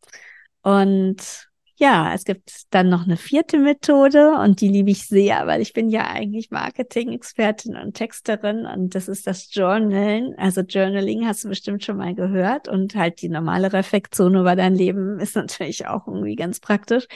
Und 0.62 1.50
ja, 1.76 2.14
es 2.14 2.24
gibt 2.24 2.72
dann 2.72 2.88
noch 2.88 3.04
eine 3.04 3.16
vierte 3.16 3.58
Methode 3.58 4.38
und 4.38 4.60
die 4.60 4.68
liebe 4.68 4.90
ich 4.90 5.08
sehr, 5.08 5.46
weil 5.46 5.60
ich 5.60 5.72
bin 5.72 5.88
ja 5.88 6.06
eigentlich 6.06 6.50
Marketing-Expertin 6.50 7.76
und 7.76 7.94
Texterin 7.94 8.66
und 8.66 8.94
das 8.94 9.08
ist 9.08 9.26
das 9.26 9.52
Journalen. 9.52 10.34
Also 10.36 10.60
Journaling 10.60 11.26
hast 11.26 11.44
du 11.44 11.48
bestimmt 11.48 11.82
schon 11.82 11.96
mal 11.96 12.14
gehört 12.14 12.68
und 12.68 12.94
halt 12.94 13.20
die 13.20 13.28
normale 13.28 13.72
Reflexion 13.72 14.36
über 14.36 14.54
dein 14.54 14.74
Leben 14.76 15.18
ist 15.18 15.34
natürlich 15.34 15.86
auch 15.88 16.06
irgendwie 16.06 16.36
ganz 16.36 16.60
praktisch. 16.60 17.06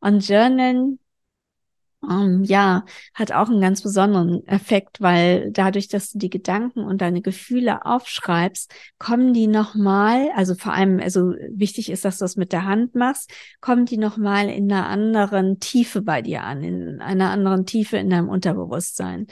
Und 0.00 0.26
Journalen 0.26 0.98
um, 2.02 2.10
ähm, 2.10 2.44
ja, 2.44 2.84
hat 3.14 3.32
auch 3.32 3.48
einen 3.48 3.60
ganz 3.60 3.82
besonderen 3.82 4.46
Effekt, 4.46 5.00
weil 5.00 5.50
dadurch, 5.52 5.88
dass 5.88 6.10
du 6.10 6.18
die 6.18 6.30
Gedanken 6.30 6.80
und 6.80 7.00
deine 7.00 7.22
Gefühle 7.22 7.86
aufschreibst, 7.86 8.72
kommen 8.98 9.32
die 9.32 9.46
nochmal, 9.46 10.30
also 10.34 10.54
vor 10.54 10.72
allem, 10.72 11.00
also 11.00 11.32
wichtig 11.50 11.90
ist, 11.90 12.04
dass 12.04 12.18
du 12.18 12.24
das 12.24 12.36
mit 12.36 12.52
der 12.52 12.64
Hand 12.64 12.94
machst, 12.94 13.30
kommen 13.60 13.86
die 13.86 13.98
nochmal 13.98 14.48
in 14.48 14.70
einer 14.70 14.88
anderen 14.88 15.60
Tiefe 15.60 16.02
bei 16.02 16.22
dir 16.22 16.42
an, 16.42 16.62
in 16.62 17.00
einer 17.00 17.30
anderen 17.30 17.66
Tiefe 17.66 17.96
in 17.98 18.10
deinem 18.10 18.28
Unterbewusstsein. 18.28 19.28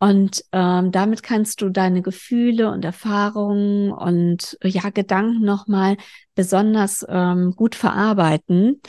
Und 0.00 0.44
ähm, 0.50 0.90
damit 0.90 1.22
kannst 1.22 1.60
du 1.62 1.68
deine 1.68 2.02
Gefühle 2.02 2.72
und 2.72 2.84
Erfahrungen 2.84 3.92
und 3.92 4.58
ja, 4.64 4.90
Gedanken 4.90 5.44
nochmal 5.44 5.96
besonders 6.34 7.06
ähm, 7.08 7.52
gut 7.54 7.76
verarbeiten. 7.76 8.82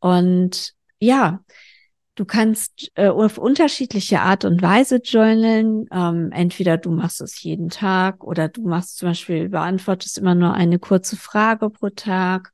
Und 0.00 0.72
ja, 1.00 1.40
Du 2.18 2.24
kannst 2.24 2.90
äh, 2.96 3.06
auf 3.06 3.38
unterschiedliche 3.38 4.22
Art 4.22 4.44
und 4.44 4.60
Weise 4.60 4.96
journalen. 4.96 5.86
Ähm, 5.92 6.32
entweder 6.32 6.76
du 6.76 6.90
machst 6.90 7.20
es 7.20 7.40
jeden 7.44 7.68
Tag 7.68 8.24
oder 8.24 8.48
du 8.48 8.66
machst 8.66 8.98
zum 8.98 9.10
Beispiel, 9.10 9.48
beantwortest 9.48 10.18
immer 10.18 10.34
nur 10.34 10.52
eine 10.52 10.80
kurze 10.80 11.16
Frage 11.16 11.70
pro 11.70 11.90
Tag 11.90 12.52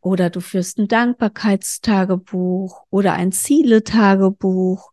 oder 0.00 0.30
du 0.30 0.40
führst 0.40 0.78
ein 0.78 0.88
Dankbarkeitstagebuch 0.88 2.86
oder 2.90 3.12
ein 3.12 3.30
Zieletagebuch 3.30 4.90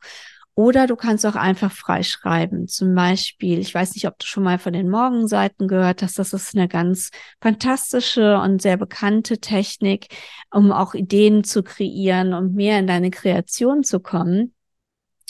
oder 0.55 0.87
du 0.87 0.95
kannst 0.95 1.25
auch 1.25 1.35
einfach 1.35 1.71
freischreiben. 1.71 2.67
Zum 2.67 2.95
Beispiel, 2.95 3.59
ich 3.59 3.75
weiß 3.75 3.93
nicht, 3.95 4.07
ob 4.07 4.17
du 4.17 4.25
schon 4.25 4.43
mal 4.43 4.57
von 4.57 4.71
den 4.71 4.89
Morgenseiten 4.89 5.67
gehört 5.67 6.01
hast. 6.01 6.17
Das 6.17 6.31
ist 6.31 6.55
eine 6.55 6.69
ganz 6.69 7.11
fantastische 7.41 8.39
und 8.39 8.61
sehr 8.61 8.77
bekannte 8.77 9.39
Technik, 9.39 10.07
um 10.51 10.71
auch 10.71 10.93
Ideen 10.93 11.43
zu 11.43 11.61
kreieren 11.61 12.33
und 12.33 12.55
mehr 12.55 12.79
in 12.79 12.87
deine 12.87 13.11
Kreation 13.11 13.83
zu 13.83 13.99
kommen. 13.99 14.53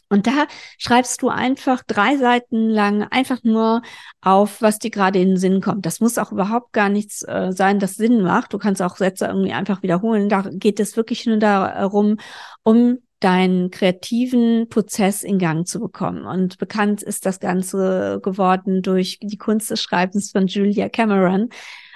Und 0.10 0.28
da 0.28 0.46
schreibst 0.78 1.24
du 1.24 1.30
einfach 1.30 1.82
drei 1.84 2.18
Seiten 2.18 2.70
lang 2.70 3.04
einfach 3.10 3.44
nur 3.44 3.82
auf, 4.22 4.62
was 4.62 4.78
dir 4.78 4.92
gerade 4.92 5.20
in 5.20 5.30
den 5.30 5.38
Sinn 5.38 5.62
kommt. 5.62 5.88
Das 5.88 6.00
muss 6.00 6.20
auch 6.20 6.32
überhaupt 6.32 6.74
gar 6.74 6.90
nichts 6.90 7.24
äh, 7.24 7.52
sein, 7.52 7.80
das 7.80 7.96
Sinn 7.96 8.22
macht. 8.22 8.54
Du 8.54 8.60
kannst 8.60 8.84
auch 8.84 8.98
Sätze 8.98 9.26
irgendwie 9.26 9.54
einfach 9.54 9.82
wiederholen. 9.82 10.30
Da 10.30 10.44
geht 10.52 10.80
es 10.80 10.96
wirklich 10.96 11.26
nur 11.26 11.38
darum, 11.38 12.18
um 12.62 13.00
deinen 13.26 13.72
kreativen 13.72 14.70
Prozess 14.70 15.24
in 15.24 15.40
Gang 15.40 15.68
zu 15.68 15.80
bekommen. 15.80 16.26
Und 16.28 16.60
bekannt 16.60 17.02
ist 17.02 17.26
das 17.26 17.40
Ganze 17.40 18.20
geworden 18.22 18.84
durch 18.84 19.18
die 19.20 19.40
Kunst 19.40 19.72
des 19.72 19.82
Schreibens 19.82 20.32
von 20.32 20.46
Julia 20.46 20.90
Cameron. 20.90 21.50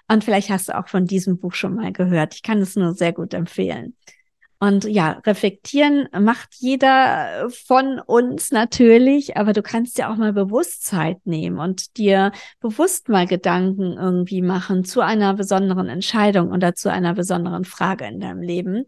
Und 0.07 0.23
vielleicht 0.23 0.49
hast 0.49 0.69
du 0.69 0.77
auch 0.77 0.87
von 0.87 1.05
diesem 1.05 1.37
Buch 1.37 1.53
schon 1.53 1.75
mal 1.75 1.91
gehört. 1.93 2.33
Ich 2.33 2.41
kann 2.41 2.57
es 2.57 2.75
nur 2.75 2.95
sehr 2.95 3.13
gut 3.13 3.35
empfehlen. 3.35 3.95
Und 4.61 4.83
ja, 4.83 5.21
reflektieren 5.25 6.09
macht 6.11 6.55
jeder 6.57 7.49
von 7.65 8.01
uns 8.05 8.51
natürlich, 8.51 9.37
aber 9.37 9.53
du 9.53 9.61
kannst 9.61 9.97
ja 9.97 10.11
auch 10.11 10.17
mal 10.17 10.33
Bewusstheit 10.33 11.25
nehmen 11.25 11.59
und 11.59 11.95
dir 11.95 12.33
bewusst 12.59 13.07
mal 13.07 13.25
Gedanken 13.25 13.93
irgendwie 13.93 14.41
machen 14.41 14.83
zu 14.83 14.99
einer 14.99 15.33
besonderen 15.33 15.87
Entscheidung 15.87 16.51
oder 16.51 16.75
zu 16.75 16.91
einer 16.91 17.13
besonderen 17.13 17.63
Frage 17.63 18.05
in 18.05 18.19
deinem 18.19 18.41
Leben. 18.41 18.85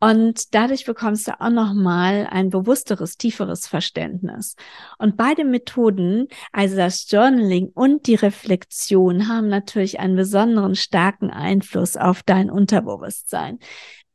Und 0.00 0.54
dadurch 0.54 0.86
bekommst 0.86 1.28
du 1.28 1.38
auch 1.38 1.50
nochmal 1.50 2.26
ein 2.30 2.48
bewussteres, 2.48 3.18
tieferes 3.18 3.66
Verständnis. 3.66 4.56
Und 4.96 5.18
beide 5.18 5.44
Methoden, 5.44 6.28
also 6.50 6.76
das 6.76 7.10
Journaling 7.10 7.68
und 7.74 8.06
die 8.06 8.14
Reflexion, 8.14 9.28
haben 9.28 9.48
natürlich 9.48 10.00
einen 10.00 10.16
besonderen 10.16 10.76
starken 10.76 11.28
Einfluss 11.30 11.98
auf 11.98 12.22
dein 12.22 12.48
Unterbewusstsein. 12.48 13.58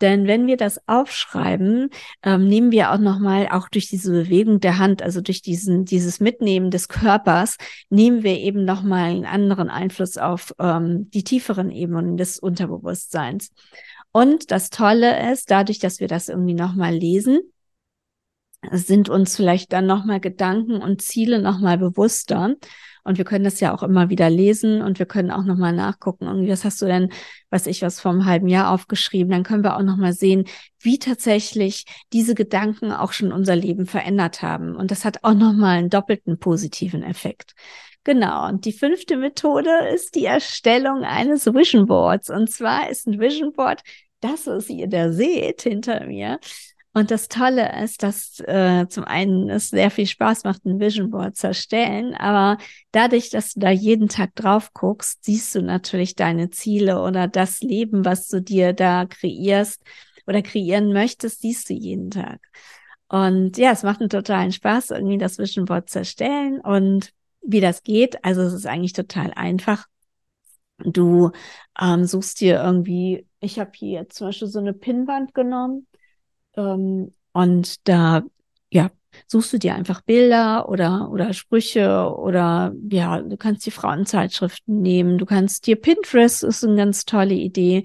Denn 0.01 0.27
wenn 0.27 0.45
wir 0.47 0.57
das 0.57 0.79
aufschreiben, 0.87 1.89
ähm, 2.23 2.47
nehmen 2.47 2.71
wir 2.71 2.91
auch 2.91 2.97
nochmal, 2.97 3.47
auch 3.49 3.69
durch 3.69 3.87
diese 3.87 4.11
Bewegung 4.11 4.59
der 4.59 4.77
Hand, 4.77 5.01
also 5.01 5.21
durch 5.21 5.41
diesen, 5.41 5.85
dieses 5.85 6.19
Mitnehmen 6.19 6.69
des 6.69 6.89
Körpers, 6.89 7.57
nehmen 7.89 8.23
wir 8.23 8.37
eben 8.37 8.65
nochmal 8.65 9.11
einen 9.11 9.25
anderen 9.25 9.69
Einfluss 9.69 10.17
auf 10.17 10.53
ähm, 10.59 11.09
die 11.11 11.23
tieferen 11.23 11.71
Ebenen 11.71 12.17
des 12.17 12.39
Unterbewusstseins. 12.39 13.51
Und 14.11 14.51
das 14.51 14.69
Tolle 14.69 15.31
ist, 15.31 15.51
dadurch, 15.51 15.79
dass 15.79 15.99
wir 15.99 16.07
das 16.07 16.29
irgendwie 16.29 16.53
nochmal 16.53 16.93
lesen, 16.93 17.39
sind 18.71 19.09
uns 19.09 19.35
vielleicht 19.35 19.73
dann 19.73 19.85
nochmal 19.85 20.19
Gedanken 20.19 20.81
und 20.81 21.01
Ziele 21.01 21.41
nochmal 21.41 21.77
bewusster. 21.77 22.55
Und 23.03 23.19
wir 23.19 23.25
können 23.25 23.43
das 23.43 23.59
ja 23.59 23.73
auch 23.73 23.83
immer 23.83 24.09
wieder 24.09 24.31
lesen 24.31 24.81
und 24.81 24.97
wir 24.97 25.05
können 25.05 25.29
auch 25.29 25.43
nochmal 25.43 25.73
nachgucken, 25.73 26.25
irgendwie, 26.25 26.49
was 26.49 26.65
hast 26.65 26.81
du 26.81 26.87
denn, 26.87 27.11
was 27.51 27.67
ich 27.67 27.83
was 27.83 27.99
vom 27.99 28.25
halben 28.25 28.47
Jahr 28.47 28.71
aufgeschrieben, 28.71 29.31
dann 29.31 29.43
können 29.43 29.63
wir 29.63 29.77
auch 29.77 29.83
nochmal 29.83 30.13
sehen, 30.13 30.45
wie 30.79 30.97
tatsächlich 30.97 31.85
diese 32.13 32.33
Gedanken 32.33 32.91
auch 32.91 33.13
schon 33.13 33.31
unser 33.31 33.55
Leben 33.55 33.85
verändert 33.85 34.41
haben. 34.41 34.75
Und 34.75 34.89
das 34.89 35.05
hat 35.05 35.23
auch 35.23 35.35
nochmal 35.35 35.77
einen 35.77 35.91
doppelten 35.91 36.39
positiven 36.39 37.03
Effekt. 37.03 37.53
Genau. 38.03 38.47
Und 38.47 38.65
die 38.65 38.73
fünfte 38.73 39.17
Methode 39.17 39.69
ist 39.93 40.15
die 40.15 40.25
Erstellung 40.25 41.03
eines 41.03 41.45
Vision 41.45 41.85
Boards. 41.85 42.31
Und 42.31 42.49
zwar 42.51 42.89
ist 42.89 43.07
ein 43.07 43.19
Vision 43.19 43.53
Board 43.53 43.81
das, 44.19 44.47
was 44.47 44.69
ihr 44.69 44.87
da 44.87 45.11
seht 45.11 45.61
hinter 45.61 46.05
mir. 46.07 46.39
Und 46.95 47.11
das 47.11 47.27
Tolle 47.27 47.83
ist, 47.83 48.03
dass 48.03 48.39
äh, 48.39 48.87
zum 48.87 49.03
einen 49.03 49.49
es 49.49 49.67
sehr 49.67 49.91
viel 49.91 50.07
Spaß 50.07 50.45
macht, 50.45 50.63
ein 50.63 50.79
Vision 50.79 51.11
Board 51.11 51.35
zu 51.35 51.47
erstellen, 51.47 52.15
aber 52.15 52.57
dadurch, 52.93 53.29
dass 53.29 53.53
du 53.53 53.59
da 53.59 53.69
jeden 53.69 54.07
Tag 54.07 54.33
drauf 54.33 54.71
guckst, 54.71 55.25
siehst 55.25 55.53
du 55.55 55.61
natürlich 55.61 56.15
deine 56.15 56.51
Ziele 56.51 57.01
oder 57.01 57.27
das 57.27 57.59
Leben, 57.59 58.05
was 58.05 58.29
du 58.29 58.41
dir 58.41 58.71
da 58.71 59.05
kreierst 59.05 59.83
oder 60.25 60.41
kreieren 60.41 60.93
möchtest, 60.93 61.41
siehst 61.41 61.69
du 61.69 61.73
jeden 61.73 62.11
Tag. 62.11 62.39
Und 63.09 63.57
ja, 63.57 63.71
es 63.71 63.83
macht 63.83 63.99
einen 63.99 64.09
totalen 64.09 64.53
Spaß, 64.53 64.91
irgendwie 64.91 65.17
das 65.17 65.37
Vision 65.37 65.65
Board 65.65 65.89
zu 65.89 65.99
erstellen 65.99 66.61
und 66.61 67.11
wie 67.41 67.59
das 67.59 67.83
geht. 67.83 68.23
Also 68.23 68.41
es 68.41 68.53
ist 68.53 68.67
eigentlich 68.67 68.93
total 68.93 69.33
einfach. 69.33 69.85
Du 70.77 71.31
ähm, 71.77 72.05
suchst 72.05 72.39
dir 72.39 72.63
irgendwie, 72.63 73.27
ich 73.41 73.59
habe 73.59 73.71
hier 73.73 73.99
jetzt 73.99 74.15
zum 74.15 74.27
Beispiel 74.27 74.47
so 74.47 74.59
eine 74.59 74.73
Pinnwand 74.73 75.33
genommen 75.33 75.87
und 76.55 77.87
da, 77.87 78.23
ja, 78.71 78.89
suchst 79.27 79.53
du 79.53 79.59
dir 79.59 79.75
einfach 79.75 80.01
Bilder 80.01 80.69
oder, 80.69 81.09
oder 81.11 81.33
Sprüche 81.33 82.13
oder 82.15 82.73
ja, 82.89 83.21
du 83.21 83.37
kannst 83.37 83.65
die 83.65 83.71
Frauenzeitschriften 83.71 84.81
nehmen, 84.81 85.17
du 85.17 85.25
kannst 85.25 85.67
dir 85.67 85.75
Pinterest 85.75 86.43
ist 86.43 86.63
eine 86.63 86.75
ganz 86.75 87.05
tolle 87.05 87.33
Idee 87.33 87.83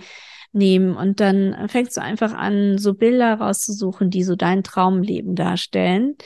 nehmen 0.53 0.97
und 0.97 1.21
dann 1.21 1.69
fängst 1.69 1.97
du 1.97 2.03
einfach 2.03 2.33
an, 2.35 2.79
so 2.79 2.95
Bilder 2.95 3.35
rauszusuchen, 3.35 4.11
die 4.11 4.25
so 4.25 4.35
dein 4.37 4.65
Traumleben 4.65 5.37
darstellen. 5.37 6.17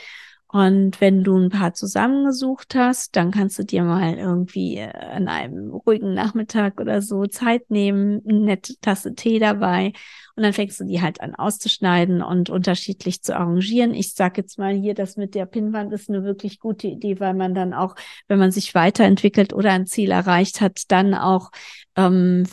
Und 0.49 1.01
wenn 1.01 1.25
du 1.25 1.37
ein 1.37 1.51
paar 1.51 1.75
zusammengesucht 1.75 2.77
hast, 2.77 3.17
dann 3.17 3.33
kannst 3.33 3.59
du 3.59 3.65
dir 3.65 3.83
mal 3.83 4.15
irgendwie 4.15 4.81
an 4.81 5.27
einem 5.27 5.71
ruhigen 5.71 6.15
Nachmittag 6.15 6.81
oder 6.81 7.03
so 7.03 7.27
Zeit 7.27 7.71
nehmen, 7.71 8.23
eine 8.27 8.39
nette 8.39 8.77
Tasse 8.81 9.15
Tee 9.17 9.41
dabei 9.41 9.93
und 10.37 10.43
dann 10.43 10.53
fängst 10.53 10.81
du 10.81 10.85
die 10.85 11.01
halt 11.01 11.21
an 11.21 11.35
auszuschneiden 11.35 12.23
und 12.23 12.51
unterschiedlich 12.51 13.23
zu 13.23 13.37
arrangieren. 13.37 13.95
Ich 13.95 14.15
sag 14.15 14.37
jetzt 14.37 14.59
mal 14.59 14.75
hier, 14.75 14.95
das 14.95 15.17
mit 15.17 15.35
der 15.35 15.47
Pinnwand 15.47 15.93
ist 15.93 16.09
eine 16.09 16.25
wirklich 16.25 16.59
gute 16.59 16.89
Idee, 16.89 17.21
weil 17.21 17.35
man 17.35 17.55
dann 17.55 17.73
auch, 17.73 17.95
wenn 18.27 18.39
man 18.39 18.51
sich 18.51 18.75
weiterentwickelt 18.75 19.53
oder 19.53 19.73
ein 19.73 19.87
Ziel 19.87 20.11
erreicht 20.11 20.61
hat, 20.61 20.83
dann 20.89 21.15
auch 21.15 21.51
ähm, 21.97 22.45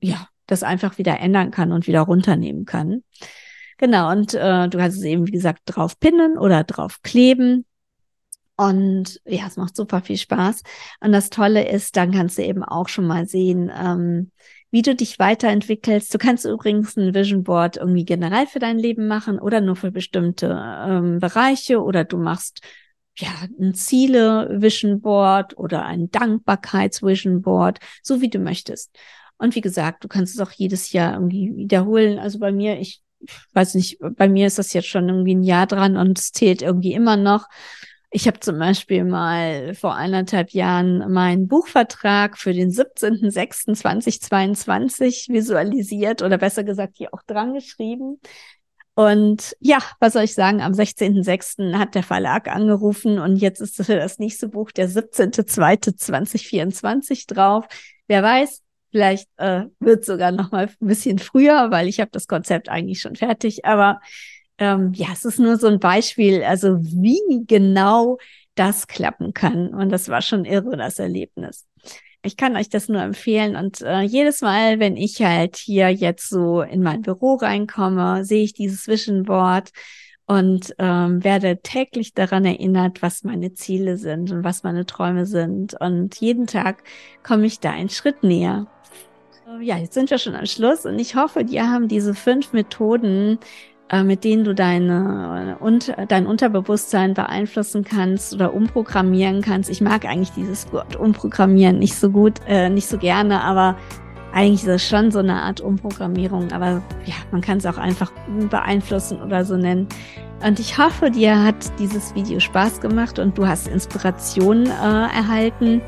ja 0.00 0.28
das 0.46 0.62
einfach 0.62 0.98
wieder 0.98 1.18
ändern 1.20 1.50
kann 1.50 1.72
und 1.72 1.86
wieder 1.86 2.02
runternehmen 2.02 2.64
kann. 2.64 3.02
Genau, 3.78 4.10
und 4.10 4.32
äh, 4.32 4.68
du 4.68 4.78
kannst 4.78 4.98
es 4.98 5.04
eben, 5.04 5.26
wie 5.26 5.32
gesagt, 5.32 5.60
drauf 5.66 5.98
pinnen 6.00 6.38
oder 6.38 6.64
drauf 6.64 7.02
kleben. 7.02 7.66
Und 8.56 9.20
ja, 9.26 9.46
es 9.46 9.58
macht 9.58 9.76
super 9.76 10.00
viel 10.00 10.16
Spaß. 10.16 10.62
Und 11.00 11.12
das 11.12 11.28
Tolle 11.28 11.68
ist, 11.68 11.96
dann 11.96 12.12
kannst 12.12 12.38
du 12.38 12.42
eben 12.42 12.64
auch 12.64 12.88
schon 12.88 13.06
mal 13.06 13.26
sehen, 13.26 13.70
ähm, 13.76 14.30
wie 14.70 14.82
du 14.82 14.94
dich 14.94 15.18
weiterentwickelst. 15.18 16.12
Du 16.12 16.18
kannst 16.18 16.44
übrigens 16.44 16.96
ein 16.96 17.14
Vision 17.14 17.44
Board 17.44 17.76
irgendwie 17.76 18.04
generell 18.04 18.46
für 18.46 18.58
dein 18.58 18.78
Leben 18.78 19.06
machen 19.06 19.38
oder 19.38 19.60
nur 19.60 19.76
für 19.76 19.90
bestimmte 19.90 20.48
ähm, 20.86 21.18
Bereiche 21.18 21.82
oder 21.82 22.04
du 22.04 22.18
machst 22.18 22.60
ja 23.18 23.28
ein 23.58 23.74
Ziele 23.74 24.48
Vision 24.60 25.00
Board 25.00 25.56
oder 25.56 25.84
ein 25.86 26.10
Dankbarkeits 26.10 27.02
Vision 27.02 27.42
Board, 27.42 27.78
so 28.02 28.20
wie 28.20 28.28
du 28.28 28.38
möchtest. 28.38 28.96
Und 29.38 29.54
wie 29.54 29.60
gesagt, 29.60 30.04
du 30.04 30.08
kannst 30.08 30.34
es 30.34 30.40
auch 30.40 30.50
jedes 30.50 30.92
Jahr 30.92 31.14
irgendwie 31.14 31.54
wiederholen. 31.56 32.18
Also 32.18 32.38
bei 32.38 32.52
mir, 32.52 32.78
ich 32.80 33.02
weiß 33.52 33.74
nicht, 33.74 33.98
bei 34.00 34.28
mir 34.28 34.46
ist 34.46 34.58
das 34.58 34.72
jetzt 34.72 34.88
schon 34.88 35.08
irgendwie 35.08 35.34
ein 35.34 35.42
Jahr 35.42 35.66
dran 35.66 35.96
und 35.96 36.18
es 36.18 36.32
zählt 36.32 36.62
irgendwie 36.62 36.92
immer 36.92 37.16
noch. 37.16 37.46
Ich 38.16 38.26
habe 38.26 38.40
zum 38.40 38.58
Beispiel 38.58 39.04
mal 39.04 39.74
vor 39.74 39.94
eineinhalb 39.94 40.52
Jahren 40.52 41.12
meinen 41.12 41.48
Buchvertrag 41.48 42.38
für 42.38 42.54
den 42.54 42.70
17.06.2022 42.70 45.30
visualisiert 45.30 46.22
oder 46.22 46.38
besser 46.38 46.64
gesagt 46.64 46.94
hier 46.96 47.12
auch 47.12 47.20
dran 47.26 47.52
geschrieben. 47.52 48.18
Und 48.94 49.54
ja, 49.60 49.80
was 50.00 50.14
soll 50.14 50.22
ich 50.22 50.32
sagen, 50.32 50.62
am 50.62 50.72
16.06. 50.72 51.76
hat 51.76 51.94
der 51.94 52.04
Verlag 52.04 52.48
angerufen 52.48 53.18
und 53.18 53.36
jetzt 53.36 53.60
ist 53.60 53.76
für 53.76 53.96
das 53.96 54.18
nächste 54.18 54.48
Buch 54.48 54.70
der 54.70 54.88
17.02.2024 54.88 57.34
drauf. 57.34 57.66
Wer 58.06 58.22
weiß, 58.22 58.62
Vielleicht 58.92 59.28
äh, 59.36 59.64
wird 59.78 60.06
sogar 60.06 60.32
noch 60.32 60.52
mal 60.52 60.68
ein 60.68 60.86
bisschen 60.86 61.18
früher, 61.18 61.70
weil 61.70 61.86
ich 61.86 62.00
habe 62.00 62.10
das 62.12 62.28
Konzept 62.28 62.70
eigentlich 62.70 63.02
schon 63.02 63.14
fertig. 63.14 63.66
Aber 63.66 64.00
ähm, 64.58 64.92
ja, 64.94 65.08
es 65.12 65.24
ist 65.24 65.38
nur 65.38 65.56
so 65.58 65.66
ein 65.66 65.78
Beispiel, 65.78 66.42
also 66.42 66.78
wie 66.80 67.44
genau 67.46 68.18
das 68.54 68.86
klappen 68.86 69.34
kann. 69.34 69.68
Und 69.74 69.90
das 69.90 70.08
war 70.08 70.22
schon 70.22 70.44
irre, 70.44 70.76
das 70.76 70.98
Erlebnis. 70.98 71.66
Ich 72.22 72.36
kann 72.36 72.56
euch 72.56 72.68
das 72.68 72.88
nur 72.88 73.00
empfehlen. 73.02 73.54
Und 73.54 73.82
äh, 73.82 74.00
jedes 74.00 74.40
Mal, 74.40 74.80
wenn 74.80 74.96
ich 74.96 75.22
halt 75.22 75.56
hier 75.56 75.90
jetzt 75.90 76.28
so 76.28 76.62
in 76.62 76.82
mein 76.82 77.02
Büro 77.02 77.34
reinkomme, 77.34 78.24
sehe 78.24 78.42
ich 78.42 78.52
dieses 78.52 78.86
Board 79.24 79.70
und 80.26 80.74
ähm, 80.78 81.22
werde 81.22 81.60
täglich 81.62 82.14
daran 82.14 82.44
erinnert, 82.44 83.00
was 83.00 83.22
meine 83.22 83.52
Ziele 83.52 83.96
sind 83.96 84.32
und 84.32 84.42
was 84.42 84.64
meine 84.64 84.86
Träume 84.86 85.24
sind. 85.26 85.74
Und 85.78 86.16
jeden 86.20 86.48
Tag 86.48 86.82
komme 87.22 87.46
ich 87.46 87.60
da 87.60 87.70
einen 87.70 87.90
Schritt 87.90 88.24
näher. 88.24 88.66
Ja, 89.60 89.76
jetzt 89.76 89.94
sind 89.94 90.10
wir 90.10 90.18
schon 90.18 90.34
am 90.34 90.46
Schluss 90.46 90.84
und 90.84 90.98
ich 90.98 91.14
hoffe, 91.14 91.44
dir 91.44 91.70
haben 91.70 91.86
diese 91.86 92.14
fünf 92.14 92.52
Methoden, 92.52 93.38
mit 94.02 94.24
denen 94.24 94.44
du 94.44 94.54
deine, 94.54 95.56
und, 95.60 95.94
dein 96.08 96.26
Unterbewusstsein 96.26 97.14
beeinflussen 97.14 97.84
kannst 97.84 98.34
oder 98.34 98.52
umprogrammieren 98.52 99.42
kannst. 99.42 99.70
Ich 99.70 99.80
mag 99.80 100.04
eigentlich 100.04 100.32
dieses 100.32 100.72
Wort 100.72 100.96
umprogrammieren 100.96 101.78
nicht 101.78 101.94
so 101.94 102.10
gut, 102.10 102.40
äh, 102.48 102.68
nicht 102.68 102.88
so 102.88 102.98
gerne, 102.98 103.42
aber 103.42 103.76
eigentlich 104.32 104.64
ist 104.64 104.68
es 104.68 104.88
schon 104.88 105.10
so 105.10 105.20
eine 105.20 105.42
Art 105.42 105.60
Umprogrammierung, 105.60 106.52
aber 106.52 106.82
ja, 107.04 107.14
man 107.30 107.40
kann 107.40 107.58
es 107.58 107.66
auch 107.66 107.78
einfach 107.78 108.12
beeinflussen 108.50 109.22
oder 109.22 109.44
so 109.44 109.56
nennen. 109.56 109.86
Und 110.44 110.60
ich 110.60 110.76
hoffe, 110.76 111.10
dir 111.10 111.42
hat 111.42 111.78
dieses 111.78 112.14
Video 112.14 112.40
Spaß 112.40 112.80
gemacht 112.80 113.18
und 113.18 113.38
du 113.38 113.46
hast 113.46 113.68
Inspiration 113.68 114.66
äh, 114.66 114.68
erhalten 114.68 115.80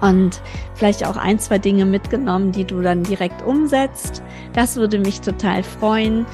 und 0.00 0.40
vielleicht 0.74 1.04
auch 1.04 1.16
ein, 1.16 1.38
zwei 1.38 1.58
Dinge 1.58 1.84
mitgenommen, 1.84 2.52
die 2.52 2.64
du 2.64 2.80
dann 2.80 3.02
direkt 3.02 3.42
umsetzt. 3.42 4.22
Das 4.52 4.76
würde 4.76 4.98
mich 4.98 5.20
total 5.20 5.62
freuen. 5.62 6.26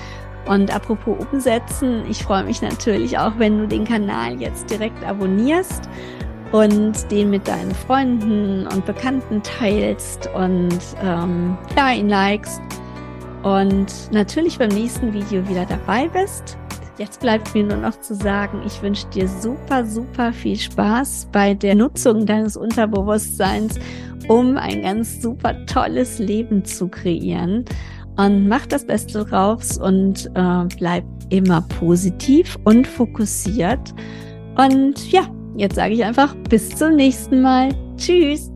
Und 0.46 0.74
apropos 0.74 1.16
umsetzen, 1.32 2.04
ich 2.08 2.22
freue 2.22 2.44
mich 2.44 2.62
natürlich 2.62 3.18
auch, 3.18 3.32
wenn 3.38 3.58
du 3.58 3.66
den 3.66 3.84
Kanal 3.84 4.40
jetzt 4.40 4.70
direkt 4.70 5.04
abonnierst 5.04 5.88
und 6.52 7.10
den 7.10 7.30
mit 7.30 7.48
deinen 7.48 7.74
Freunden 7.74 8.66
und 8.66 8.86
Bekannten 8.86 9.42
teilst 9.42 10.28
und 10.34 10.78
ähm, 11.02 11.58
ja, 11.76 11.90
ihn 11.92 12.08
likest 12.08 12.60
und 13.42 14.12
natürlich 14.12 14.58
beim 14.58 14.70
nächsten 14.70 15.12
Video 15.12 15.48
wieder 15.48 15.66
dabei 15.66 16.08
bist. 16.08 16.56
Jetzt 16.98 17.20
bleibt 17.20 17.54
mir 17.54 17.64
nur 17.64 17.76
noch 17.76 18.00
zu 18.00 18.14
sagen, 18.14 18.62
ich 18.64 18.80
wünsche 18.80 19.06
dir 19.08 19.28
super, 19.28 19.84
super 19.84 20.32
viel 20.32 20.56
Spaß 20.56 21.28
bei 21.30 21.52
der 21.52 21.74
Nutzung 21.74 22.24
deines 22.24 22.56
Unterbewusstseins, 22.56 23.78
um 24.28 24.56
ein 24.56 24.82
ganz 24.82 25.20
super 25.20 25.66
tolles 25.66 26.18
Leben 26.18 26.64
zu 26.64 26.88
kreieren. 26.88 27.66
Und 28.16 28.48
mach 28.48 28.66
das 28.66 28.86
Beste 28.86 29.24
draus 29.24 29.76
und 29.76 30.30
äh, 30.34 30.64
bleib 30.78 31.04
immer 31.28 31.60
positiv 31.78 32.56
und 32.64 32.86
fokussiert. 32.86 33.94
Und 34.56 35.12
ja, 35.12 35.28
jetzt 35.56 35.74
sage 35.74 35.94
ich 35.94 36.04
einfach 36.04 36.34
bis 36.48 36.70
zum 36.70 36.96
nächsten 36.96 37.42
Mal. 37.42 37.70
Tschüss. 37.96 38.55